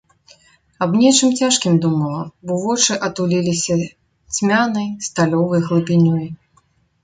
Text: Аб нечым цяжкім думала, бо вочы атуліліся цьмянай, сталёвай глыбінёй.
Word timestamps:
Аб 0.85 0.91
нечым 1.01 1.29
цяжкім 1.41 1.73
думала, 1.83 2.21
бо 2.49 2.57
вочы 2.65 2.93
атуліліся 3.09 3.77
цьмянай, 4.35 4.89
сталёвай 5.13 5.61
глыбінёй. 5.71 6.25